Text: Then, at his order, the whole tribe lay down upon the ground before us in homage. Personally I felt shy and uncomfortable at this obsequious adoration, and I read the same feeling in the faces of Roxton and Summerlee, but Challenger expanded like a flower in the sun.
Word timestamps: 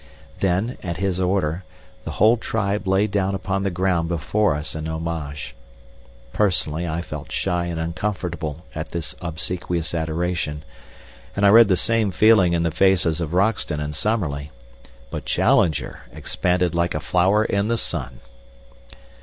Then, 0.39 0.79
at 0.81 0.97
his 0.97 1.19
order, 1.21 1.63
the 2.05 2.13
whole 2.13 2.35
tribe 2.35 2.87
lay 2.87 3.05
down 3.05 3.35
upon 3.35 3.61
the 3.61 3.69
ground 3.69 4.09
before 4.09 4.55
us 4.55 4.73
in 4.73 4.87
homage. 4.87 5.53
Personally 6.33 6.87
I 6.87 7.03
felt 7.03 7.31
shy 7.31 7.65
and 7.67 7.79
uncomfortable 7.79 8.65
at 8.73 8.89
this 8.89 9.13
obsequious 9.21 9.93
adoration, 9.93 10.63
and 11.35 11.45
I 11.45 11.49
read 11.49 11.67
the 11.67 11.77
same 11.77 12.09
feeling 12.09 12.53
in 12.53 12.63
the 12.63 12.71
faces 12.71 13.21
of 13.21 13.35
Roxton 13.35 13.79
and 13.79 13.95
Summerlee, 13.95 14.49
but 15.11 15.23
Challenger 15.25 15.99
expanded 16.11 16.73
like 16.73 16.95
a 16.95 16.99
flower 16.99 17.45
in 17.45 17.67
the 17.67 17.77
sun. 17.77 18.21